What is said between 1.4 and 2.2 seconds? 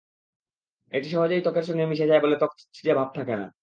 ত্বকের সঙ্গে মিশে